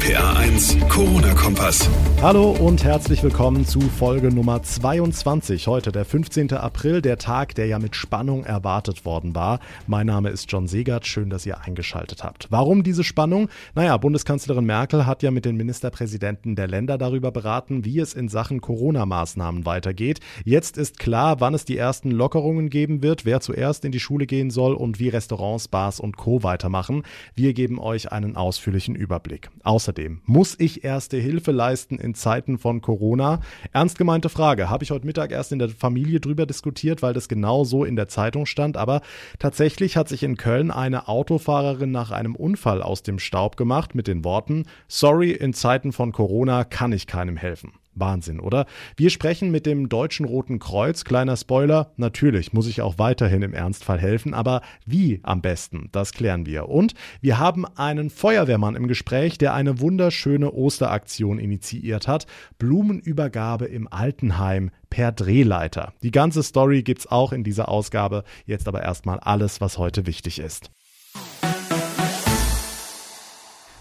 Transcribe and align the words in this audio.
RPA 0.00 0.32
1, 0.38 0.78
Corona-Kompass. 0.88 1.90
Hallo 2.22 2.52
und 2.52 2.84
herzlich 2.84 3.22
willkommen 3.22 3.66
zu 3.66 3.80
Folge 3.80 4.28
Nummer 4.28 4.62
22. 4.62 5.66
Heute 5.66 5.92
der 5.92 6.04
15. 6.06 6.52
April, 6.52 7.02
der 7.02 7.18
Tag, 7.18 7.54
der 7.54 7.66
ja 7.66 7.78
mit 7.78 7.96
Spannung 7.96 8.44
erwartet 8.44 9.04
worden 9.04 9.34
war. 9.34 9.60
Mein 9.86 10.06
Name 10.06 10.30
ist 10.30 10.50
John 10.50 10.68
Segert, 10.68 11.06
schön, 11.06 11.28
dass 11.28 11.44
ihr 11.44 11.60
eingeschaltet 11.60 12.24
habt. 12.24 12.46
Warum 12.50 12.82
diese 12.82 13.04
Spannung? 13.04 13.48
Naja, 13.74 13.96
Bundeskanzlerin 13.96 14.64
Merkel 14.64 15.06
hat 15.06 15.22
ja 15.22 15.30
mit 15.30 15.44
den 15.44 15.56
Ministerpräsidenten 15.56 16.56
der 16.56 16.68
Länder 16.68 16.96
darüber 16.96 17.30
beraten, 17.30 17.84
wie 17.84 17.98
es 17.98 18.14
in 18.14 18.28
Sachen 18.28 18.60
Corona-Maßnahmen 18.60 19.66
weitergeht. 19.66 20.20
Jetzt 20.44 20.78
ist 20.78 20.98
klar, 20.98 21.40
wann 21.40 21.54
es 21.54 21.66
die 21.66 21.76
ersten 21.76 22.10
Lockerungen 22.10 22.70
geben 22.70 23.02
wird, 23.02 23.26
wer 23.26 23.40
zuerst 23.40 23.84
in 23.84 23.92
die 23.92 24.00
Schule 24.00 24.26
gehen 24.26 24.50
soll 24.50 24.74
und 24.74 24.98
wie 24.98 25.08
Restaurants, 25.08 25.68
Bars 25.68 26.00
und 26.00 26.16
Co. 26.16 26.42
weitermachen. 26.42 27.02
Wir 27.34 27.52
geben 27.52 27.78
euch 27.78 28.12
einen 28.12 28.36
ausführlichen 28.36 28.94
Überblick. 28.94 29.50
Außerdem, 29.62 29.89
muss 30.24 30.56
ich 30.58 30.84
erste 30.84 31.16
Hilfe 31.16 31.52
leisten 31.52 31.98
in 31.98 32.14
Zeiten 32.14 32.58
von 32.58 32.80
Corona? 32.80 33.40
Ernst 33.72 33.98
gemeinte 33.98 34.28
Frage. 34.28 34.70
Habe 34.70 34.84
ich 34.84 34.90
heute 34.90 35.06
Mittag 35.06 35.32
erst 35.32 35.52
in 35.52 35.58
der 35.58 35.68
Familie 35.68 36.20
drüber 36.20 36.46
diskutiert, 36.46 37.02
weil 37.02 37.12
das 37.12 37.28
genau 37.28 37.64
so 37.64 37.84
in 37.84 37.96
der 37.96 38.08
Zeitung 38.08 38.46
stand. 38.46 38.76
Aber 38.76 39.00
tatsächlich 39.38 39.96
hat 39.96 40.08
sich 40.08 40.22
in 40.22 40.36
Köln 40.36 40.70
eine 40.70 41.08
Autofahrerin 41.08 41.90
nach 41.90 42.10
einem 42.10 42.34
Unfall 42.34 42.82
aus 42.82 43.02
dem 43.02 43.18
Staub 43.18 43.56
gemacht 43.56 43.94
mit 43.94 44.06
den 44.06 44.24
Worten, 44.24 44.66
sorry, 44.88 45.32
in 45.32 45.54
Zeiten 45.54 45.92
von 45.92 46.12
Corona 46.12 46.64
kann 46.64 46.92
ich 46.92 47.06
keinem 47.06 47.36
helfen. 47.36 47.79
Wahnsinn, 47.94 48.40
oder? 48.40 48.66
Wir 48.96 49.10
sprechen 49.10 49.50
mit 49.50 49.66
dem 49.66 49.88
Deutschen 49.88 50.26
Roten 50.26 50.58
Kreuz. 50.58 51.04
Kleiner 51.04 51.36
Spoiler, 51.36 51.92
natürlich 51.96 52.52
muss 52.52 52.66
ich 52.66 52.82
auch 52.82 52.98
weiterhin 52.98 53.42
im 53.42 53.54
Ernstfall 53.54 53.98
helfen, 53.98 54.34
aber 54.34 54.62
wie 54.86 55.20
am 55.22 55.42
besten, 55.42 55.88
das 55.92 56.12
klären 56.12 56.46
wir. 56.46 56.68
Und 56.68 56.94
wir 57.20 57.38
haben 57.38 57.66
einen 57.66 58.10
Feuerwehrmann 58.10 58.76
im 58.76 58.88
Gespräch, 58.88 59.38
der 59.38 59.54
eine 59.54 59.80
wunderschöne 59.80 60.52
Osteraktion 60.52 61.38
initiiert 61.38 62.08
hat. 62.08 62.26
Blumenübergabe 62.58 63.66
im 63.66 63.88
Altenheim 63.92 64.70
per 64.88 65.12
Drehleiter. 65.12 65.92
Die 66.02 66.10
ganze 66.10 66.42
Story 66.42 66.82
gibt's 66.82 67.06
auch 67.06 67.32
in 67.32 67.44
dieser 67.44 67.68
Ausgabe. 67.68 68.24
Jetzt 68.46 68.68
aber 68.68 68.82
erstmal 68.82 69.20
alles, 69.20 69.60
was 69.60 69.78
heute 69.78 70.06
wichtig 70.06 70.38
ist. 70.38 70.70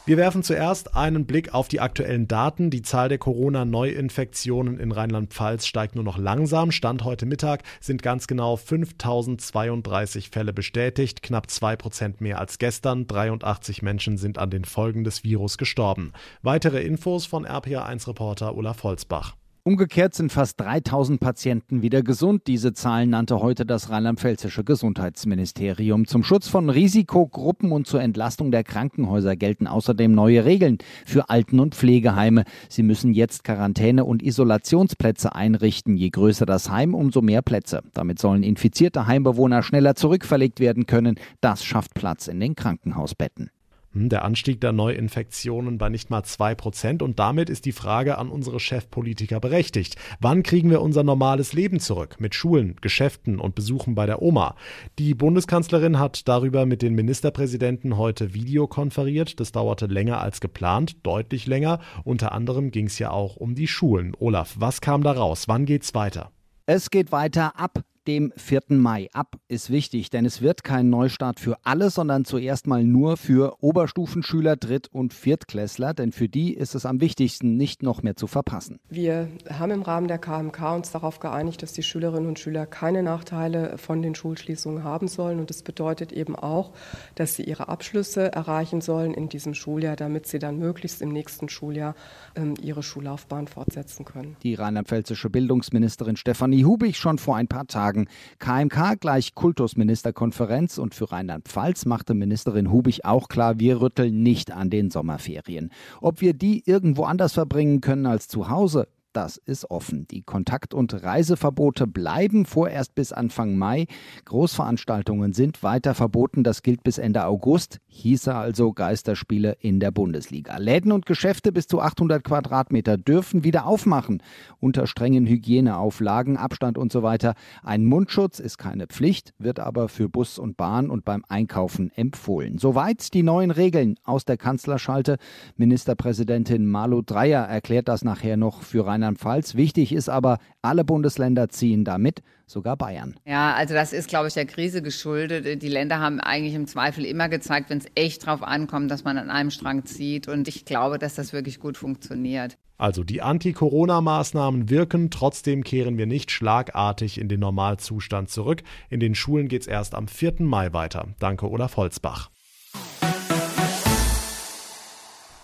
Wir 0.09 0.17
werfen 0.17 0.41
zuerst 0.41 0.95
einen 0.95 1.27
Blick 1.27 1.53
auf 1.53 1.67
die 1.67 1.81
aktuellen 1.81 2.27
Daten. 2.27 2.71
Die 2.71 2.81
Zahl 2.81 3.09
der 3.09 3.19
Corona-Neuinfektionen 3.19 4.79
in 4.79 4.91
Rheinland-Pfalz 4.91 5.67
steigt 5.67 5.93
nur 5.93 6.03
noch 6.03 6.17
langsam. 6.17 6.71
Stand 6.71 7.03
heute 7.03 7.27
Mittag 7.27 7.61
sind 7.79 8.01
ganz 8.01 8.25
genau 8.25 8.55
5032 8.55 10.31
Fälle 10.31 10.51
bestätigt, 10.51 11.21
knapp 11.21 11.51
2 11.51 11.75
Prozent 11.75 12.21
mehr 12.21 12.39
als 12.39 12.57
gestern. 12.57 13.05
83 13.05 13.83
Menschen 13.83 14.17
sind 14.17 14.39
an 14.39 14.49
den 14.49 14.65
Folgen 14.65 15.03
des 15.03 15.23
Virus 15.23 15.59
gestorben. 15.59 16.13
Weitere 16.41 16.81
Infos 16.81 17.27
von 17.27 17.45
RPA1-Reporter 17.45 18.57
Olaf 18.57 18.81
Holzbach. 18.81 19.35
Umgekehrt 19.63 20.15
sind 20.15 20.31
fast 20.31 20.59
3000 20.61 21.19
Patienten 21.19 21.81
wieder 21.81 22.01
gesund. 22.01 22.43
Diese 22.47 22.73
Zahlen 22.73 23.09
nannte 23.09 23.41
heute 23.41 23.65
das 23.65 23.89
rheinland-pfälzische 23.89 24.63
Gesundheitsministerium. 24.63 26.07
Zum 26.07 26.23
Schutz 26.23 26.47
von 26.47 26.69
Risikogruppen 26.69 27.73
und 27.73 27.85
zur 27.85 28.01
Entlastung 28.01 28.51
der 28.51 28.63
Krankenhäuser 28.63 29.35
gelten 29.35 29.67
außerdem 29.67 30.13
neue 30.13 30.45
Regeln 30.45 30.77
für 31.05 31.29
Alten- 31.29 31.59
und 31.59 31.75
Pflegeheime. 31.75 32.45
Sie 32.69 32.83
müssen 32.83 33.13
jetzt 33.13 33.43
Quarantäne- 33.43 34.05
und 34.05 34.23
Isolationsplätze 34.23 35.35
einrichten. 35.35 35.97
Je 35.97 36.09
größer 36.09 36.45
das 36.45 36.69
Heim, 36.69 36.93
umso 36.93 37.21
mehr 37.21 37.41
Plätze. 37.41 37.81
Damit 37.93 38.19
sollen 38.19 38.43
infizierte 38.43 39.07
Heimbewohner 39.07 39.61
schneller 39.61 39.93
zurückverlegt 39.95 40.61
werden 40.61 40.85
können. 40.85 41.19
Das 41.41 41.65
schafft 41.65 41.93
Platz 41.93 42.27
in 42.27 42.39
den 42.39 42.55
Krankenhausbetten. 42.55 43.51
Hm, 43.93 44.09
der 44.09 44.23
Anstieg 44.23 44.61
der 44.61 44.71
Neuinfektionen 44.71 45.79
bei 45.79 45.89
nicht 45.89 46.11
mal 46.11 46.23
zwei 46.23 46.53
Prozent 46.53 47.01
und 47.01 47.17
damit 47.17 47.49
ist 47.49 47.65
die 47.65 47.71
Frage 47.71 48.19
an 48.19 48.29
unsere 48.29 48.59
Chefpolitiker 48.59 49.39
berechtigt. 49.39 49.95
Wann 50.19 50.43
kriegen 50.43 50.69
wir 50.69 50.81
unser 50.81 51.03
normales 51.03 51.53
Leben 51.53 51.79
zurück? 51.79 52.17
Mit 52.19 52.35
Schulen, 52.35 52.75
Geschäften 52.81 53.39
und 53.39 53.55
Besuchen 53.55 53.95
bei 53.95 54.05
der 54.05 54.21
Oma. 54.21 54.55
Die 54.99 55.15
Bundeskanzlerin 55.15 55.97
hat 55.97 56.27
darüber 56.27 56.67
mit 56.67 56.83
den 56.83 56.93
Ministerpräsidenten 56.93 57.97
heute 57.97 58.35
videokonferiert. 58.35 59.39
Das 59.39 59.51
dauerte 59.51 59.87
länger 59.87 60.21
als 60.21 60.39
geplant, 60.39 60.97
deutlich 61.01 61.47
länger. 61.47 61.79
Unter 62.03 62.31
anderem 62.31 62.69
ging 62.69 62.85
es 62.85 62.99
ja 62.99 63.09
auch 63.09 63.37
um 63.37 63.55
die 63.55 63.67
Schulen. 63.67 64.13
Olaf, 64.19 64.55
was 64.59 64.81
kam 64.81 65.01
da 65.01 65.13
raus? 65.13 65.47
Wann 65.47 65.65
geht's 65.65 65.95
weiter? 65.95 66.31
Es 66.67 66.91
geht 66.91 67.11
weiter 67.11 67.59
ab 67.59 67.83
dem 68.09 68.33
4. 68.35 68.61
Mai 68.69 69.07
ab 69.13 69.35
ist 69.49 69.69
wichtig, 69.69 70.09
denn 70.09 70.25
es 70.25 70.41
wird 70.41 70.63
kein 70.63 70.89
Neustart 70.89 71.39
für 71.39 71.59
alle, 71.63 71.91
sondern 71.91 72.25
zuerst 72.25 72.65
mal 72.65 72.83
nur 72.83 73.17
für 73.17 73.61
Oberstufenschüler, 73.61 74.55
Dritt- 74.55 74.87
und 74.91 75.13
Viertklässler, 75.13 75.93
denn 75.93 76.11
für 76.11 76.27
die 76.27 76.55
ist 76.55 76.73
es 76.73 76.87
am 76.87 77.01
wichtigsten, 77.01 77.55
nicht 77.55 77.83
noch 77.83 78.01
mehr 78.01 78.15
zu 78.15 78.25
verpassen. 78.25 78.79
Wir 78.89 79.29
haben 79.47 79.69
im 79.69 79.83
Rahmen 79.83 80.07
der 80.07 80.17
KMK 80.17 80.73
uns 80.73 80.89
darauf 80.89 81.19
geeinigt, 81.19 81.61
dass 81.61 81.71
die 81.71 81.83
Schülerinnen 81.83 82.27
und 82.27 82.39
Schüler 82.39 82.65
keine 82.65 83.03
Nachteile 83.03 83.77
von 83.77 84.01
den 84.01 84.15
Schulschließungen 84.15 84.83
haben 84.83 85.07
sollen 85.07 85.39
und 85.39 85.51
das 85.51 85.61
bedeutet 85.61 86.11
eben 86.11 86.35
auch, 86.35 86.71
dass 87.13 87.35
sie 87.35 87.43
ihre 87.43 87.67
Abschlüsse 87.67 88.31
erreichen 88.31 88.81
sollen 88.81 89.13
in 89.13 89.29
diesem 89.29 89.53
Schuljahr, 89.53 89.95
damit 89.95 90.25
sie 90.25 90.39
dann 90.39 90.57
möglichst 90.57 91.03
im 91.03 91.09
nächsten 91.09 91.47
Schuljahr 91.47 91.93
ähm, 92.35 92.55
ihre 92.59 92.81
Schullaufbahn 92.81 93.47
fortsetzen 93.47 94.03
können. 94.03 94.35
Die 94.41 94.55
rheinland-pfälzische 94.55 95.29
Bildungsministerin 95.29 96.15
Stefanie 96.15 96.65
Hubig 96.65 96.97
schon 96.97 97.19
vor 97.19 97.35
ein 97.35 97.47
paar 97.47 97.67
Tagen 97.67 97.98
sagen. 97.99 98.07
KMK 98.39 98.99
gleich 98.99 99.35
Kultusministerkonferenz 99.35 100.77
und 100.77 100.95
für 100.95 101.11
Rheinland-Pfalz 101.11 101.85
machte 101.85 102.13
Ministerin 102.13 102.71
Hubig 102.71 103.05
auch 103.05 103.27
klar, 103.27 103.59
wir 103.59 103.81
rütteln 103.81 104.23
nicht 104.23 104.51
an 104.51 104.69
den 104.69 104.91
Sommerferien. 104.91 105.71
Ob 106.01 106.21
wir 106.21 106.33
die 106.33 106.63
irgendwo 106.65 107.03
anders 107.03 107.33
verbringen 107.33 107.81
können 107.81 108.05
als 108.05 108.27
zu 108.27 108.49
Hause, 108.49 108.87
das 109.13 109.37
ist 109.37 109.71
offen. 109.71 110.07
Die 110.11 110.21
Kontakt- 110.21 110.75
und 110.75 111.03
Reiseverbote 111.03 111.87
bleiben 111.87 112.45
vorerst 112.45 112.93
bis 112.93 113.11
Anfang 113.11 113.57
Mai. 113.57 113.87
Großveranstaltungen 114.25 115.33
sind 115.33 115.63
weiter 115.63 115.95
verboten. 115.95 116.43
Das 116.43 116.61
gilt 116.61 116.83
bis 116.83 116.99
Ende 116.99 117.25
August. 117.25 117.79
Hieße 117.87 118.35
also 118.35 118.71
Geisterspiele 118.71 119.57
in 119.61 119.79
der 119.79 119.89
Bundesliga. 119.89 120.57
Läden 120.57 120.91
und 120.91 121.07
Geschäfte 121.07 121.51
bis 121.51 121.65
zu 121.65 121.81
800 121.81 122.23
Quadratmeter 122.23 122.97
dürfen 122.97 123.43
wieder 123.43 123.65
aufmachen. 123.65 124.21
Unter 124.59 124.85
strengen 124.85 125.25
Hygieneauflagen, 125.25 126.37
Abstand 126.37 126.77
und 126.77 126.91
so 126.91 127.01
weiter. 127.01 127.33
Ein 127.63 127.85
Mundschutz 127.85 128.39
ist 128.39 128.59
keine 128.59 128.85
Pflicht, 128.85 129.33
wird 129.39 129.59
aber 129.59 129.89
für 129.89 130.07
Bus 130.07 130.37
und 130.37 130.55
Bahn 130.55 130.91
und 130.91 131.03
beim 131.03 131.25
Einkaufen 131.27 131.91
empfohlen. 131.95 132.59
Soweit 132.59 133.13
die 133.15 133.23
neuen 133.23 133.49
Regeln 133.49 133.95
aus 134.03 134.25
der 134.25 134.37
Kanzlerschalte. 134.37 135.17
Ministerpräsidentin 135.55 136.67
Malu 136.67 137.01
Dreyer 137.01 137.45
erklärt 137.45 137.87
das 137.87 138.03
nachher 138.03 138.37
noch 138.37 138.61
für 138.61 138.85
Rheinland 138.85 138.98
Rheinland-Pfalz. 138.99 139.55
Wichtig 139.55 139.93
ist 139.93 140.09
aber, 140.09 140.37
alle 140.61 140.83
Bundesländer 140.83 141.49
ziehen 141.49 141.83
da 141.83 141.97
mit, 141.97 142.21
sogar 142.45 142.77
Bayern. 142.77 143.15
Ja, 143.25 143.53
also 143.53 143.73
das 143.73 143.93
ist, 143.93 144.09
glaube 144.09 144.27
ich, 144.27 144.33
der 144.33 144.45
Krise 144.45 144.81
geschuldet. 144.81 145.61
Die 145.61 145.67
Länder 145.67 145.99
haben 145.99 146.19
eigentlich 146.19 146.53
im 146.53 146.67
Zweifel 146.67 147.05
immer 147.05 147.29
gezeigt, 147.29 147.69
wenn 147.69 147.79
es 147.79 147.85
echt 147.95 148.25
drauf 148.25 148.43
ankommt, 148.43 148.91
dass 148.91 149.03
man 149.03 149.17
an 149.17 149.29
einem 149.29 149.51
Strang 149.51 149.85
zieht. 149.85 150.27
Und 150.27 150.47
ich 150.47 150.65
glaube, 150.65 150.99
dass 150.99 151.15
das 151.15 151.33
wirklich 151.33 151.59
gut 151.59 151.77
funktioniert. 151.77 152.57
Also 152.77 153.03
die 153.03 153.21
Anti-Corona-Maßnahmen 153.21 154.69
wirken, 154.69 155.09
trotzdem 155.09 155.63
kehren 155.63 155.97
wir 155.97 156.05
nicht 156.05 156.31
schlagartig 156.31 157.19
in 157.19 157.27
den 157.27 157.41
Normalzustand 157.41 158.29
zurück. 158.29 158.63
In 158.89 159.01
den 159.01 159.15
Schulen 159.15 159.49
geht 159.49 159.63
es 159.63 159.67
erst 159.67 159.95
am 159.95 160.07
4. 160.07 160.35
Mai 160.39 160.71
weiter. 160.71 161.07
Danke, 161.19 161.49
Olaf 161.49 161.75
Holzbach. 161.75 162.29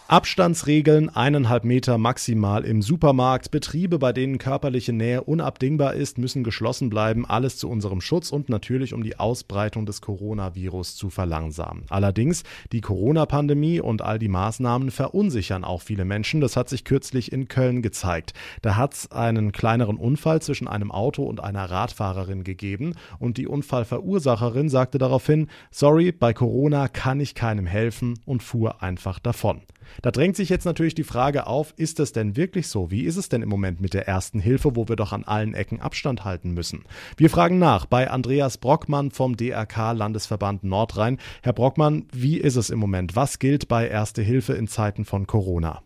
Abstandsregeln 0.07 1.09
eineinhalb 1.09 1.63
Meter 1.63 1.97
maximal 1.97 2.63
im 2.63 2.83
Supermarkt. 2.83 3.49
Betriebe, 3.49 3.97
bei 3.97 4.13
denen 4.13 4.37
körperliche 4.37 4.93
Nähe 4.93 5.23
unabdingbar 5.23 5.95
ist, 5.95 6.19
müssen 6.19 6.43
geschlossen 6.43 6.91
bleiben. 6.91 7.25
Alles 7.25 7.57
zu 7.57 7.67
unserem 7.67 8.01
Schutz 8.01 8.29
und 8.29 8.47
natürlich 8.47 8.93
um 8.93 9.01
die 9.01 9.17
Ausbreitung 9.17 9.87
des 9.87 10.01
Coronavirus 10.01 10.95
zu 10.95 11.09
verlangsamen. 11.09 11.85
Allerdings, 11.89 12.43
die 12.71 12.81
Corona-Pandemie 12.81 13.79
und 13.79 14.03
all 14.03 14.19
die 14.19 14.27
Maßnahmen 14.27 14.91
verunsichern 14.91 15.63
auch 15.63 15.81
viele 15.81 16.05
Menschen. 16.05 16.39
Das 16.39 16.55
hat 16.55 16.69
sich 16.69 16.83
kürzlich 16.83 17.31
in 17.31 17.47
Köln 17.47 17.81
gezeigt. 17.81 18.33
Da 18.61 18.75
hat 18.75 18.93
es 18.93 19.11
einen 19.11 19.53
kleineren 19.53 19.97
Unfall 19.97 20.39
zwischen 20.39 20.67
einem 20.67 20.91
Auto 20.91 21.23
und 21.23 21.43
einer 21.43 21.71
Radfahrerin 21.71 22.43
gegeben 22.43 22.93
und 23.17 23.37
die 23.37 23.47
Unfallverursacherin 23.47 24.69
sagte 24.69 24.99
daraufhin, 24.99 25.47
sorry, 25.71 26.11
bei 26.11 26.31
Corona 26.31 26.89
kann 26.89 27.19
ich 27.19 27.33
keinem 27.33 27.65
helfen 27.65 28.19
und 28.27 28.43
fuhr 28.43 28.83
einfach 28.83 29.17
davon. 29.17 29.63
Da 30.01 30.11
drängt 30.11 30.35
sich 30.35 30.49
jetzt 30.49 30.65
natürlich 30.65 30.95
die 30.95 31.03
Frage 31.03 31.47
auf, 31.47 31.73
ist 31.77 31.99
es 31.99 32.11
denn 32.11 32.35
wirklich 32.35 32.67
so? 32.67 32.91
Wie 32.91 33.03
ist 33.03 33.17
es 33.17 33.29
denn 33.29 33.41
im 33.41 33.49
Moment 33.49 33.81
mit 33.81 33.93
der 33.93 34.07
ersten 34.07 34.39
Hilfe, 34.39 34.75
wo 34.75 34.87
wir 34.87 34.95
doch 34.95 35.13
an 35.13 35.23
allen 35.23 35.53
Ecken 35.53 35.81
Abstand 35.81 36.25
halten 36.25 36.51
müssen? 36.51 36.83
Wir 37.17 37.29
fragen 37.29 37.59
nach 37.59 37.85
bei 37.85 38.09
Andreas 38.09 38.57
Brockmann 38.57 39.11
vom 39.11 39.37
DRK 39.37 39.93
Landesverband 39.93 40.63
Nordrhein. 40.63 41.19
Herr 41.41 41.53
Brockmann, 41.53 42.05
wie 42.11 42.37
ist 42.37 42.55
es 42.55 42.69
im 42.69 42.79
Moment? 42.79 43.15
Was 43.15 43.39
gilt 43.39 43.67
bei 43.67 43.87
Erste 43.87 44.21
Hilfe 44.21 44.53
in 44.53 44.67
Zeiten 44.67 45.05
von 45.05 45.27
Corona? 45.27 45.81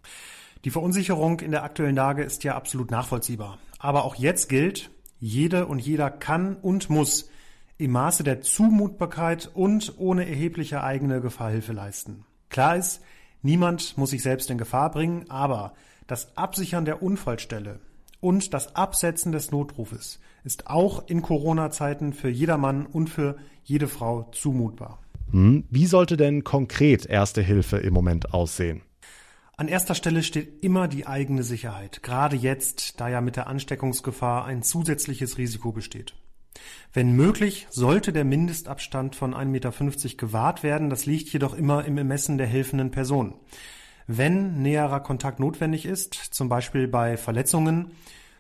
Die 0.66 0.72
Verunsicherung 0.72 1.40
in 1.40 1.52
der 1.52 1.64
aktuellen 1.64 1.96
Lage 1.96 2.24
ist 2.24 2.44
ja 2.44 2.56
absolut 2.56 2.92
nachvollziehbar. 2.92 3.60
Aber 3.78 4.04
auch 4.04 4.16
jetzt 4.16 4.50
gilt, 4.50 4.92
jede 5.20 5.66
und 5.68 5.80
jeder 5.80 6.10
kann 6.10 6.56
und 6.56 6.90
muss 6.90 7.30
im 7.78 7.92
Maße 7.92 8.24
der 8.24 8.42
Zumutbarkeit 8.42 9.50
und 9.54 9.94
ohne 9.98 10.28
erhebliche 10.28 10.84
eigene 10.84 11.22
Gefahr 11.22 11.52
Hilfe 11.52 11.72
leisten. 11.72 12.26
Klar 12.50 12.76
ist, 12.76 13.02
Niemand 13.42 13.98
muss 13.98 14.10
sich 14.10 14.22
selbst 14.22 14.50
in 14.50 14.58
Gefahr 14.58 14.92
bringen, 14.92 15.26
aber 15.30 15.74
das 16.08 16.36
Absichern 16.36 16.86
der 16.86 17.02
Unfallstelle 17.02 17.80
und 18.20 18.54
das 18.54 18.76
Absetzen 18.76 19.32
des 19.32 19.52
Notrufes 19.52 20.20
ist 20.44 20.68
auch 20.68 21.08
in 21.08 21.22
Corona-Zeiten 21.22 22.14
für 22.14 22.30
jedermann 22.30 22.86
und 22.86 23.10
für 23.10 23.38
jede 23.64 23.88
Frau 23.88 24.30
zumutbar. 24.32 25.00
Hm, 25.32 25.64
wie 25.70 25.86
sollte 25.86 26.18
denn 26.18 26.44
konkret 26.44 27.06
Erste 27.06 27.42
Hilfe 27.42 27.78
im 27.78 27.94
Moment 27.94 28.34
aussehen? 28.34 28.82
An 29.56 29.68
erster 29.68 29.94
Stelle 29.94 30.24
steht 30.24 30.64
immer 30.64 30.88
die 30.88 31.06
eigene 31.06 31.44
Sicherheit, 31.44 32.02
gerade 32.02 32.38
jetzt, 32.38 33.00
da 33.02 33.10
ja 33.10 33.20
mit 33.20 33.36
der 33.36 33.48
Ansteckungsgefahr 33.48 34.46
ein 34.46 34.64
zusätzliches 34.64 35.38
Risiko 35.38 35.74
besteht. 35.74 36.16
Wenn 36.94 37.16
möglich, 37.16 37.68
sollte 37.70 38.12
der 38.12 38.26
Mindestabstand 38.26 39.16
von 39.16 39.34
1,50 39.34 39.46
Meter 39.46 39.72
gewahrt 40.18 40.64
werden, 40.64 40.90
das 40.90 41.06
liegt 41.06 41.32
jedoch 41.32 41.54
immer 41.54 41.86
im 41.86 41.98
Ermessen 41.98 42.38
der 42.38 42.48
helfenden 42.48 42.92
Person. 42.92 43.36
Wenn 44.08 44.62
näherer 44.62 45.02
Kontakt 45.02 45.40
notwendig 45.40 45.86
ist, 45.86 46.16
zum 46.16 46.50
Beispiel 46.50 46.88
bei 46.88 47.16
Verletzungen, 47.16 47.92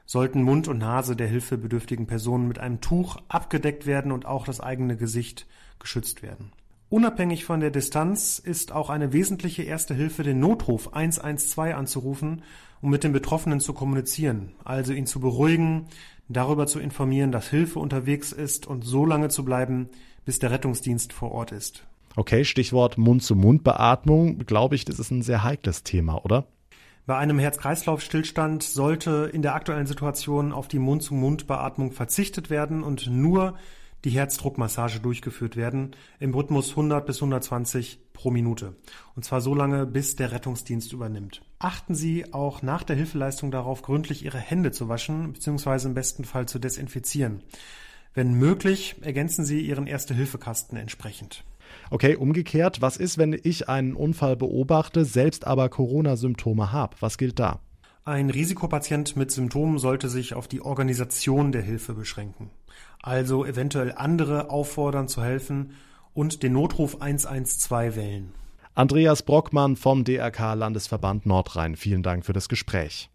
sollten 0.07 0.41
Mund 0.41 0.67
und 0.67 0.79
Nase 0.79 1.15
der 1.15 1.27
hilfebedürftigen 1.27 2.07
Person 2.07 2.47
mit 2.47 2.57
einem 2.57 2.81
Tuch 2.81 3.17
abgedeckt 3.27 3.85
werden 3.85 4.11
und 4.11 4.25
auch 4.25 4.45
das 4.45 4.59
eigene 4.59 4.97
Gesicht 4.97 5.45
geschützt 5.77 6.23
werden. 6.23 6.51
Unabhängig 6.89 7.45
von 7.45 7.59
der 7.59 7.69
Distanz 7.69 8.39
ist 8.39 8.71
auch 8.71 8.89
eine 8.89 9.13
wesentliche 9.13 9.61
erste 9.61 9.94
Hilfe, 9.94 10.23
den 10.23 10.39
Notruf 10.39 10.91
112 10.91 11.75
anzurufen, 11.75 12.41
um 12.81 12.89
mit 12.89 13.03
dem 13.03 13.13
Betroffenen 13.13 13.59
zu 13.59 13.73
kommunizieren, 13.73 14.53
also 14.63 14.94
ihn 14.94 15.06
zu 15.06 15.19
beruhigen, 15.19 15.85
darüber 16.29 16.67
zu 16.67 16.79
informieren, 16.79 17.31
dass 17.31 17.49
Hilfe 17.49 17.79
unterwegs 17.79 18.31
ist 18.31 18.67
und 18.67 18.83
so 18.83 19.05
lange 19.05 19.29
zu 19.29 19.43
bleiben, 19.43 19.89
bis 20.25 20.39
der 20.39 20.51
Rettungsdienst 20.51 21.11
vor 21.11 21.31
Ort 21.31 21.51
ist. 21.51 21.85
Okay, 22.15 22.45
Stichwort 22.45 22.97
Mund-zu-Mund-Beatmung. 22.97 24.39
Glaube 24.39 24.75
ich, 24.75 24.85
das 24.85 24.99
ist 24.99 25.11
ein 25.11 25.21
sehr 25.21 25.43
heikles 25.43 25.83
Thema, 25.83 26.23
oder? 26.23 26.47
Bei 27.05 27.17
einem 27.17 27.39
Herz-Kreislauf-Stillstand 27.39 28.61
sollte 28.61 29.29
in 29.33 29.41
der 29.41 29.55
aktuellen 29.55 29.87
Situation 29.87 30.53
auf 30.53 30.67
die 30.67 30.79
Mund-zu-Mund-Beatmung 30.79 31.91
verzichtet 31.91 32.49
werden 32.49 32.83
und 32.83 33.07
nur 33.07 33.55
die 34.05 34.11
Herzdruckmassage 34.11 34.99
durchgeführt 34.99 35.55
werden 35.55 35.95
im 36.19 36.33
Rhythmus 36.33 36.71
100 36.71 37.05
bis 37.05 37.17
120 37.17 37.99
pro 38.13 38.31
Minute. 38.31 38.75
Und 39.15 39.23
zwar 39.23 39.41
so 39.41 39.53
lange, 39.53 39.85
bis 39.85 40.15
der 40.15 40.31
Rettungsdienst 40.31 40.93
übernimmt. 40.93 41.41
Achten 41.59 41.95
Sie 41.95 42.33
auch 42.33 42.61
nach 42.61 42.83
der 42.83 42.95
Hilfeleistung 42.95 43.51
darauf, 43.51 43.81
gründlich 43.81 44.23
Ihre 44.23 44.39
Hände 44.39 44.71
zu 44.71 44.89
waschen 44.89 45.33
bzw. 45.33 45.87
im 45.87 45.93
besten 45.93 46.25
Fall 46.25 46.47
zu 46.47 46.59
desinfizieren. 46.59 47.41
Wenn 48.13 48.33
möglich, 48.33 48.95
ergänzen 49.01 49.45
Sie 49.45 49.61
Ihren 49.61 49.87
Erste-Hilfe-Kasten 49.87 50.77
entsprechend. 50.77 51.43
Okay, 51.91 52.15
umgekehrt, 52.15 52.81
was 52.81 52.97
ist, 52.97 53.17
wenn 53.17 53.39
ich 53.43 53.69
einen 53.69 53.93
Unfall 53.93 54.35
beobachte, 54.35 55.05
selbst 55.05 55.45
aber 55.45 55.69
Corona-Symptome 55.69 56.71
habe? 56.71 56.95
Was 56.99 57.17
gilt 57.17 57.39
da? 57.39 57.59
Ein 58.05 58.29
Risikopatient 58.29 59.15
mit 59.15 59.31
Symptomen 59.31 59.77
sollte 59.77 60.09
sich 60.09 60.33
auf 60.33 60.47
die 60.47 60.61
Organisation 60.61 61.51
der 61.51 61.61
Hilfe 61.61 61.93
beschränken. 61.93 62.49
Also 63.01 63.45
eventuell 63.45 63.93
andere 63.95 64.49
auffordern 64.49 65.07
zu 65.07 65.23
helfen 65.23 65.73
und 66.13 66.43
den 66.43 66.53
Notruf 66.53 67.01
112 67.01 67.95
wählen. 67.95 68.31
Andreas 68.73 69.23
Brockmann 69.23 69.75
vom 69.75 70.03
DRK 70.03 70.53
Landesverband 70.53 71.25
Nordrhein, 71.25 71.75
vielen 71.75 72.03
Dank 72.03 72.25
für 72.25 72.33
das 72.33 72.49
Gespräch. 72.49 73.09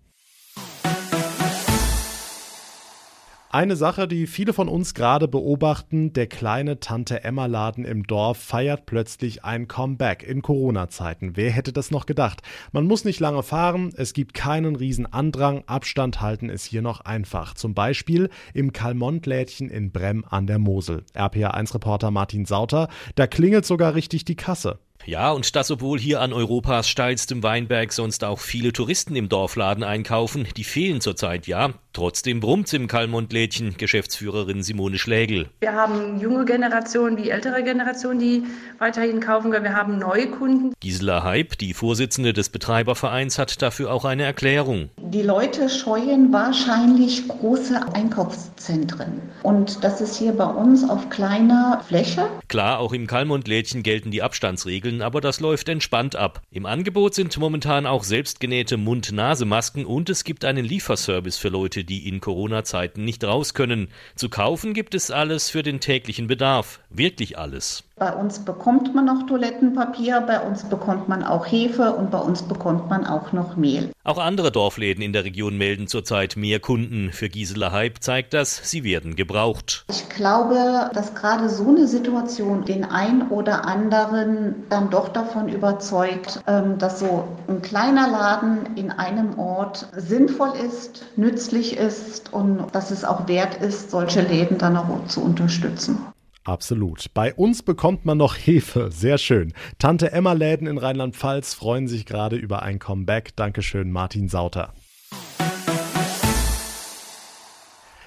Eine 3.55 3.77
Sache, 3.77 4.09
die 4.09 4.27
viele 4.27 4.53
von 4.53 4.69
uns 4.69 4.95
gerade 4.95 5.29
beobachten, 5.29 6.13
der 6.13 6.27
kleine 6.27 6.81
Tante-Emma-Laden 6.81 7.85
im 7.85 8.03
Dorf 8.03 8.37
feiert 8.37 8.85
plötzlich 8.85 9.45
ein 9.45 9.69
Comeback 9.69 10.25
in 10.25 10.43
Corona-Zeiten. 10.43 11.37
Wer 11.37 11.53
hätte 11.53 11.73
das 11.73 11.93
noch 11.93 12.07
gedacht? 12.07 12.43
Man 12.73 12.85
muss 12.89 13.05
nicht 13.05 13.21
lange 13.21 13.45
fahren, 13.45 13.93
es 13.97 14.13
gibt 14.13 14.35
keinen 14.35 14.75
riesen 14.75 15.07
Andrang, 15.07 15.63
Abstand 15.69 16.21
halten 16.21 16.49
ist 16.49 16.65
hier 16.65 16.83
noch 16.83 17.03
einfach. 17.03 17.55
Zum 17.55 17.75
Beispiel 17.75 18.29
im 18.55 18.73
Kalmont-Lädchen 18.73 19.71
in 19.71 19.93
Brem 19.93 20.25
an 20.29 20.49
der 20.49 20.59
Mosel. 20.59 21.05
RPA1-Reporter 21.15 22.11
Martin 22.11 22.47
Sauter, 22.47 22.89
da 23.15 23.29
klingelt 23.29 23.67
sogar 23.67 23.95
richtig 23.95 24.25
die 24.25 24.35
Kasse. 24.35 24.81
Ja, 25.07 25.31
und 25.31 25.55
das 25.55 25.71
obwohl 25.71 26.01
hier 26.01 26.21
an 26.21 26.33
Europas 26.33 26.89
steilstem 26.89 27.45
Weinberg 27.45 27.93
sonst 27.93 28.25
auch 28.25 28.41
viele 28.41 28.73
Touristen 28.73 29.15
im 29.15 29.29
Dorfladen 29.29 29.85
einkaufen. 29.85 30.49
Die 30.57 30.65
fehlen 30.65 31.01
zurzeit 31.01 31.47
ja. 31.47 31.75
Trotzdem 31.95 32.41
brummt's 32.41 32.73
im 32.73 32.89
Kalmund-Lädchen, 32.89 33.77
Geschäftsführerin 33.79 34.65
Simone 34.65 34.99
Schlägel. 34.99 35.47
Wir 35.61 35.75
haben 35.75 36.19
junge 36.19 36.45
Generationen 36.45 37.17
wie 37.17 37.31
ältere 37.31 37.63
Generationen, 37.63 38.19
die 38.19 38.43
weiterhin 38.81 39.21
kaufen 39.21 39.53
können. 39.53 39.63
Wir 39.63 39.77
haben 39.77 40.01
neue 40.01 40.27
Kunden. 40.27 40.73
Gisela 40.81 41.23
Heib, 41.23 41.57
die 41.59 41.73
Vorsitzende 41.73 42.33
des 42.33 42.49
Betreibervereins, 42.49 43.39
hat 43.39 43.63
dafür 43.63 43.93
auch 43.93 44.05
eine 44.05 44.25
Erklärung. 44.25 44.91
Die 44.99 45.23
Leute 45.23 45.69
scheuen 45.69 46.33
wahrscheinlich 46.33 47.29
große 47.29 47.81
Einkaufszentren. 47.95 49.23
Und 49.45 49.85
das 49.85 50.01
ist 50.01 50.17
hier 50.17 50.33
bei 50.33 50.47
uns 50.47 50.83
auf 50.91 51.09
kleiner 51.11 51.81
Fläche. 51.87 52.27
Klar, 52.49 52.81
auch 52.81 52.93
im 52.93 53.07
Kalmund-Lädchen 53.07 53.85
gelten 53.85 54.11
die 54.11 54.23
Abstandsregeln, 54.23 55.01
aber 55.01 55.21
das 55.21 55.39
läuft 55.39 55.69
entspannt 55.69 56.17
ab. 56.17 56.43
Im 56.51 56.67
Angebot 56.67 57.15
sind 57.15 57.39
momentan 57.39 57.87
auch 57.87 58.03
selbstgenähte 58.03 58.79
Mund-Nase-Masken 58.79 59.87
und 59.87 60.11
es 60.11 60.25
gibt 60.25 60.45
einen 60.45 60.65
Lieferservice 60.65 61.39
für 61.39 61.51
Leute, 61.51 61.84
die 61.85 62.09
in 62.09 62.21
Corona-Zeiten 62.21 63.05
nicht 63.05 63.25
raus 63.25 63.55
können. 63.55 63.89
Zu 64.15 64.29
kaufen 64.29 64.75
gibt 64.75 64.95
es 64.95 65.11
alles 65.11 65.51
für 65.51 65.63
den 65.63 65.81
täglichen 65.81 66.27
Bedarf. 66.27 66.81
Wirklich 66.91 67.39
alles. 67.39 67.85
Bei 67.97 68.13
uns 68.13 68.45
bekommt 68.45 68.95
man 68.95 69.05
noch 69.05 69.27
Toilettenpapier, 69.27 70.21
bei 70.23 70.41
uns 70.41 70.69
bekommt 70.69 71.09
man 71.09 71.23
auch 71.23 71.47
Hefe 71.47 71.93
und 71.93 72.11
bei 72.11 72.19
uns 72.19 72.43
bekommt 72.43 72.91
man 72.91 73.07
auch 73.07 73.33
noch 73.33 73.57
Mehl. 73.57 73.94
Auch 74.07 74.19
andere 74.19 74.53
Dorfläden 74.53 75.03
in 75.03 75.15
der 75.15 75.25
Region 75.25 75.57
melden 75.57 75.87
zurzeit 75.87 76.37
mehr 76.37 76.61
Kunden. 76.61 77.11
Für 77.11 77.31
Gisela 77.31 77.73
Hype 77.73 78.03
zeigt 78.03 78.35
das, 78.35 78.61
sie 78.71 78.85
werden 78.85 79.17
gebraucht. 79.17 79.87
Ich 79.89 80.11
glaube, 80.11 80.91
dass 80.93 81.15
gerade 81.15 81.49
so 81.49 81.69
eine 81.69 81.89
Situation 81.89 82.67
den 82.67 82.85
ein 82.85 83.31
oder 83.31 83.65
anderen 83.65 84.57
dann 84.69 84.91
doch 84.91 85.09
davon 85.09 85.49
überzeugt, 85.49 86.43
ähm, 86.47 86.77
dass 86.77 87.01
so 87.01 87.27
ein 87.49 87.63
kleiner 87.63 88.11
Laden 88.11 88.77
in 88.77 88.91
einem 88.91 89.39
Ort 89.39 89.89
sinnvoll 89.97 90.53
ist, 90.55 91.07
nützlich 91.17 91.79
ist 91.79 92.31
und 92.31 92.67
dass 92.73 92.91
es 92.91 93.07
auch 93.07 93.27
wert 93.27 93.63
ist, 93.63 93.91
solche 93.91 94.21
Läden 94.21 94.59
dann 94.59 94.77
auch 94.77 95.07
zu 95.07 95.23
unterstützen. 95.23 95.99
Absolut. 96.45 97.07
Bei 97.15 97.35
uns 97.35 97.63
bekommt 97.63 98.05
man 98.05 98.19
noch 98.19 98.37
Hefe. 98.37 98.91
Sehr 98.93 99.17
schön. 99.17 99.55
Tante 99.79 100.13
Emma 100.13 100.35
Läden 100.35 100.67
in 100.67 100.77
Rheinland-Pfalz 100.77 101.55
freuen 101.55 101.89
sich 101.89 102.05
gerade 102.05 102.37
über 102.37 102.63
ein 102.63 102.79
Comeback. 102.79 103.35
Dankeschön, 103.35 103.91
Martin 103.91 104.29
Sauter. 104.29 104.75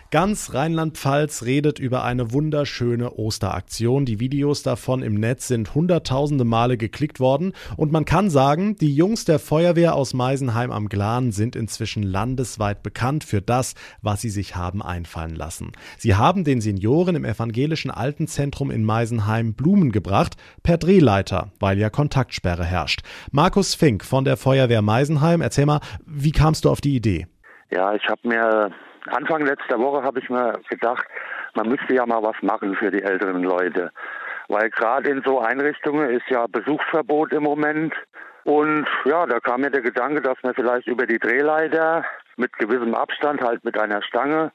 Ganz 0.09 0.53
Rheinland-Pfalz 0.53 1.43
redet 1.43 1.79
über 1.79 2.05
eine 2.05 2.31
wunderschöne 2.31 3.11
Osteraktion. 3.17 4.05
Die 4.05 4.21
Videos 4.21 4.63
davon 4.63 5.03
im 5.03 5.15
Netz 5.15 5.49
sind 5.49 5.75
hunderttausende 5.75 6.45
Male 6.45 6.77
geklickt 6.77 7.19
worden 7.19 7.51
und 7.75 7.91
man 7.91 8.05
kann 8.05 8.29
sagen, 8.29 8.77
die 8.77 8.95
Jungs 8.95 9.25
der 9.25 9.37
Feuerwehr 9.37 9.95
aus 9.95 10.13
Meisenheim 10.13 10.71
am 10.71 10.87
Glan 10.87 11.33
sind 11.33 11.57
inzwischen 11.57 12.03
landesweit 12.03 12.83
bekannt 12.83 13.25
für 13.25 13.41
das, 13.41 13.75
was 14.01 14.21
sie 14.21 14.29
sich 14.29 14.55
haben 14.55 14.81
einfallen 14.81 15.35
lassen. 15.35 15.73
Sie 15.97 16.15
haben 16.15 16.45
den 16.45 16.61
Senioren 16.61 17.17
im 17.17 17.25
evangelischen 17.25 17.91
Altenzentrum 17.91 18.71
in 18.71 18.85
Meisenheim 18.85 19.55
Blumen 19.55 19.91
gebracht, 19.91 20.37
per 20.63 20.77
Drehleiter, 20.77 21.51
weil 21.59 21.77
ja 21.79 21.89
Kontaktsperre 21.89 22.63
herrscht. 22.63 23.01
Markus 23.31 23.75
Fink 23.75 24.05
von 24.05 24.23
der 24.23 24.37
Feuerwehr 24.37 24.81
Meisenheim, 24.81 25.41
erzähl 25.41 25.65
mal, 25.65 25.81
wie 26.05 26.31
kamst 26.31 26.63
du 26.63 26.69
auf 26.69 26.79
die 26.79 26.95
Idee? 26.95 27.27
Ja, 27.71 27.93
ich 27.93 28.07
habe 28.07 28.25
mir 28.25 28.71
Anfang 29.09 29.45
letzter 29.45 29.79
Woche 29.79 30.03
habe 30.03 30.19
ich 30.19 30.29
mir 30.29 30.59
gedacht, 30.69 31.05
man 31.55 31.69
müsste 31.69 31.93
ja 31.93 32.05
mal 32.05 32.23
was 32.23 32.35
machen 32.41 32.75
für 32.75 32.91
die 32.91 33.03
älteren 33.03 33.43
Leute. 33.43 33.91
Weil 34.47 34.69
gerade 34.69 35.09
in 35.09 35.21
so 35.25 35.39
Einrichtungen 35.39 36.09
ist 36.09 36.29
ja 36.29 36.47
Besuchsverbot 36.47 37.33
im 37.33 37.43
Moment. 37.43 37.93
Und 38.43 38.87
ja, 39.05 39.25
da 39.25 39.39
kam 39.39 39.61
mir 39.61 39.71
der 39.71 39.81
Gedanke, 39.81 40.21
dass 40.21 40.37
man 40.41 40.53
vielleicht 40.53 40.87
über 40.87 41.05
die 41.05 41.19
Drehleiter 41.19 42.05
mit 42.37 42.53
gewissem 42.53 42.95
Abstand, 42.95 43.41
halt 43.41 43.65
mit 43.65 43.77
einer 43.77 44.01
Stange, 44.03 44.51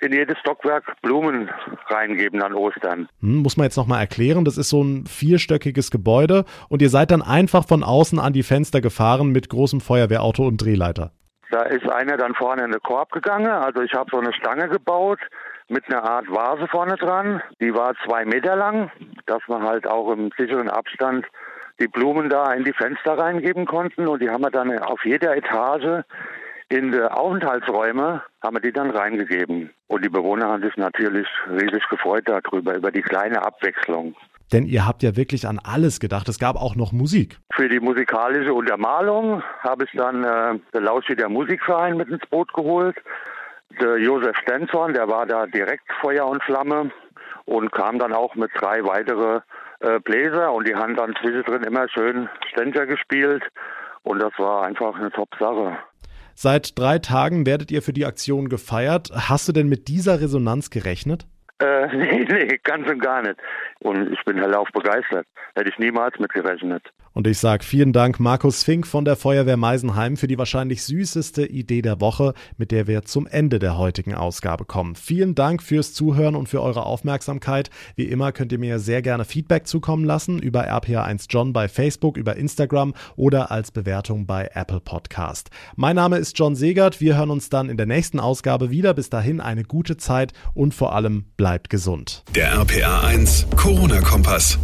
in 0.00 0.12
jedes 0.12 0.38
Stockwerk 0.38 1.00
Blumen 1.00 1.48
reingeben 1.86 2.42
an 2.42 2.54
Ostern. 2.54 3.08
Hm, 3.20 3.38
muss 3.38 3.56
man 3.56 3.64
jetzt 3.64 3.76
nochmal 3.76 4.00
erklären, 4.00 4.44
das 4.44 4.58
ist 4.58 4.68
so 4.68 4.82
ein 4.82 5.06
vierstöckiges 5.06 5.90
Gebäude 5.90 6.44
und 6.68 6.82
ihr 6.82 6.90
seid 6.90 7.10
dann 7.10 7.22
einfach 7.22 7.66
von 7.66 7.82
außen 7.82 8.18
an 8.18 8.32
die 8.32 8.42
Fenster 8.42 8.80
gefahren 8.80 9.30
mit 9.30 9.48
großem 9.48 9.80
Feuerwehrauto 9.80 10.46
und 10.46 10.58
Drehleiter. 10.58 11.12
Da 11.50 11.62
ist 11.62 11.88
einer 11.88 12.16
dann 12.16 12.34
vorne 12.34 12.64
in 12.64 12.72
den 12.72 12.82
Korb 12.82 13.12
gegangen. 13.12 13.50
Also 13.50 13.82
ich 13.82 13.94
habe 13.94 14.10
so 14.10 14.18
eine 14.18 14.32
Stange 14.32 14.68
gebaut 14.68 15.20
mit 15.68 15.86
einer 15.88 16.04
Art 16.04 16.30
Vase 16.30 16.66
vorne 16.68 16.96
dran. 16.96 17.42
Die 17.60 17.74
war 17.74 17.94
zwei 18.04 18.24
Meter 18.24 18.56
lang, 18.56 18.90
dass 19.26 19.42
man 19.48 19.62
halt 19.62 19.86
auch 19.86 20.12
im 20.12 20.30
sicheren 20.36 20.68
Abstand 20.68 21.26
die 21.78 21.88
Blumen 21.88 22.30
da 22.30 22.52
in 22.52 22.64
die 22.64 22.72
Fenster 22.72 23.18
reingeben 23.18 23.66
konnten. 23.66 24.08
Und 24.08 24.22
die 24.22 24.30
haben 24.30 24.42
wir 24.42 24.50
dann 24.50 24.76
auf 24.78 25.04
jeder 25.04 25.36
Etage 25.36 26.04
in 26.68 26.90
die 26.90 27.00
Aufenthaltsräume 27.00 28.22
haben 28.42 28.56
wir 28.56 28.60
die 28.60 28.72
dann 28.72 28.90
reingegeben. 28.90 29.70
Und 29.86 30.04
die 30.04 30.08
Bewohner 30.08 30.48
haben 30.48 30.62
sich 30.62 30.76
natürlich 30.76 31.28
riesig 31.48 31.88
gefreut 31.88 32.24
darüber, 32.26 32.74
über 32.74 32.90
die 32.90 33.02
kleine 33.02 33.42
Abwechslung. 33.42 34.16
Denn 34.52 34.64
ihr 34.64 34.86
habt 34.86 35.02
ja 35.02 35.16
wirklich 35.16 35.46
an 35.46 35.58
alles 35.58 35.98
gedacht. 35.98 36.28
Es 36.28 36.38
gab 36.38 36.56
auch 36.56 36.76
noch 36.76 36.92
Musik. 36.92 37.38
Für 37.52 37.68
die 37.68 37.80
musikalische 37.80 38.54
Untermalung 38.54 39.42
habe 39.60 39.84
ich 39.84 39.90
dann 39.94 40.22
äh, 40.22 40.58
der 40.72 40.80
Lauschi 40.80 41.16
der 41.16 41.28
Musikverein 41.28 41.96
mit 41.96 42.08
ins 42.08 42.24
Boot 42.30 42.52
geholt. 42.52 42.96
Der 43.80 43.98
Josef 43.98 44.36
Stenzorn, 44.42 44.94
der 44.94 45.08
war 45.08 45.26
da 45.26 45.46
direkt 45.46 45.84
Feuer 46.00 46.26
und 46.26 46.42
Flamme 46.44 46.92
und 47.44 47.72
kam 47.72 47.98
dann 47.98 48.12
auch 48.12 48.34
mit 48.36 48.50
drei 48.54 48.84
weitere 48.84 49.40
äh, 49.80 49.98
Bläser 50.00 50.52
und 50.52 50.68
die 50.68 50.74
haben 50.74 50.94
dann 50.94 51.14
zwischendrin 51.20 51.64
immer 51.64 51.88
schön 51.88 52.28
Ständer 52.50 52.86
gespielt 52.86 53.42
und 54.02 54.20
das 54.20 54.32
war 54.38 54.64
einfach 54.64 54.94
eine 54.94 55.10
Top-Sache. 55.10 55.76
Seit 56.34 56.78
drei 56.78 56.98
Tagen 56.98 57.46
werdet 57.46 57.70
ihr 57.70 57.82
für 57.82 57.92
die 57.92 58.04
Aktion 58.04 58.48
gefeiert. 58.48 59.10
Hast 59.12 59.48
du 59.48 59.52
denn 59.52 59.68
mit 59.68 59.88
dieser 59.88 60.20
Resonanz 60.20 60.70
gerechnet? 60.70 61.26
Äh, 61.58 61.86
nee, 61.96 62.24
nee, 62.28 62.60
ganz 62.62 62.88
und 62.88 63.00
gar 63.00 63.22
nicht. 63.22 63.36
Und 63.80 64.12
ich 64.12 64.22
bin 64.24 64.38
hellauf 64.38 64.68
begeistert. 64.72 65.26
Hätte 65.54 65.70
ich 65.70 65.78
niemals 65.78 66.18
mitgerechnet. 66.18 66.82
Und 67.12 67.26
ich 67.26 67.38
sage 67.38 67.64
vielen 67.64 67.94
Dank 67.94 68.20
Markus 68.20 68.62
Fink 68.62 68.86
von 68.86 69.06
der 69.06 69.16
Feuerwehr 69.16 69.56
Meisenheim 69.56 70.18
für 70.18 70.26
die 70.26 70.36
wahrscheinlich 70.36 70.84
süßeste 70.84 71.46
Idee 71.46 71.80
der 71.80 71.98
Woche, 71.98 72.34
mit 72.58 72.72
der 72.72 72.86
wir 72.86 73.06
zum 73.06 73.26
Ende 73.26 73.58
der 73.58 73.78
heutigen 73.78 74.14
Ausgabe 74.14 74.66
kommen. 74.66 74.96
Vielen 74.96 75.34
Dank 75.34 75.62
fürs 75.62 75.94
Zuhören 75.94 76.36
und 76.36 76.50
für 76.50 76.60
eure 76.60 76.84
Aufmerksamkeit. 76.84 77.70
Wie 77.94 78.04
immer 78.04 78.32
könnt 78.32 78.52
ihr 78.52 78.58
mir 78.58 78.78
sehr 78.78 79.00
gerne 79.00 79.24
Feedback 79.24 79.66
zukommen 79.66 80.04
lassen 80.04 80.38
über 80.40 80.68
RPA1 80.68 81.24
John 81.30 81.54
bei 81.54 81.68
Facebook, 81.68 82.18
über 82.18 82.36
Instagram 82.36 82.92
oder 83.16 83.50
als 83.50 83.70
Bewertung 83.70 84.26
bei 84.26 84.50
Apple 84.52 84.80
Podcast. 84.80 85.48
Mein 85.74 85.96
Name 85.96 86.18
ist 86.18 86.38
John 86.38 86.54
Segert. 86.54 87.00
Wir 87.00 87.16
hören 87.16 87.30
uns 87.30 87.48
dann 87.48 87.70
in 87.70 87.78
der 87.78 87.86
nächsten 87.86 88.20
Ausgabe 88.20 88.68
wieder. 88.68 88.92
Bis 88.92 89.08
dahin 89.08 89.40
eine 89.40 89.62
gute 89.62 89.96
Zeit 89.96 90.34
und 90.52 90.74
vor 90.74 90.94
allem 90.94 91.24
bleibt 91.38 91.45
gesund. 91.68 92.22
Der 92.34 92.56
RPA1 92.58 93.54
Corona-Kompass. 93.56 94.58